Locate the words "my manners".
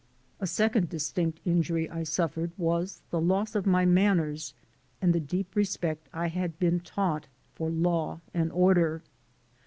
3.67-4.55